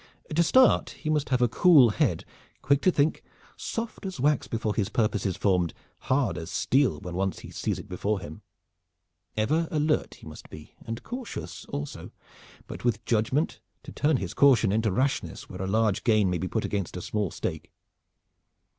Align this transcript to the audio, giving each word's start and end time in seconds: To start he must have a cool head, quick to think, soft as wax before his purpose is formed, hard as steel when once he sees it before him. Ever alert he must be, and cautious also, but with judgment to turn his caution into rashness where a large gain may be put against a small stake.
To 0.35 0.41
start 0.41 0.89
he 0.89 1.11
must 1.11 1.29
have 1.29 1.43
a 1.43 1.47
cool 1.47 1.91
head, 1.91 2.25
quick 2.63 2.81
to 2.81 2.91
think, 2.91 3.21
soft 3.55 4.03
as 4.03 4.19
wax 4.19 4.47
before 4.47 4.73
his 4.73 4.89
purpose 4.89 5.27
is 5.27 5.37
formed, 5.37 5.75
hard 5.99 6.39
as 6.39 6.49
steel 6.49 6.99
when 7.01 7.13
once 7.13 7.41
he 7.41 7.51
sees 7.51 7.77
it 7.77 7.87
before 7.87 8.19
him. 8.19 8.41
Ever 9.37 9.67
alert 9.69 10.15
he 10.15 10.25
must 10.25 10.49
be, 10.49 10.73
and 10.83 11.03
cautious 11.03 11.65
also, 11.65 12.09
but 12.65 12.83
with 12.83 13.05
judgment 13.05 13.59
to 13.83 13.91
turn 13.91 14.17
his 14.17 14.33
caution 14.33 14.71
into 14.71 14.91
rashness 14.91 15.47
where 15.47 15.61
a 15.61 15.67
large 15.67 16.03
gain 16.03 16.31
may 16.31 16.39
be 16.39 16.47
put 16.47 16.65
against 16.65 16.97
a 16.97 17.01
small 17.03 17.29
stake. 17.29 17.71